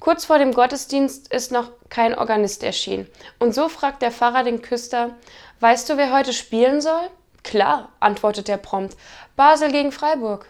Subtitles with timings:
[0.00, 3.06] Kurz vor dem Gottesdienst ist noch kein Organist erschienen.
[3.38, 5.10] Und so fragt der Pfarrer den Küster,
[5.60, 7.10] weißt du, wer heute spielen soll?
[7.44, 8.96] Klar, antwortet er prompt.
[9.36, 10.46] Basel gegen Freiburg.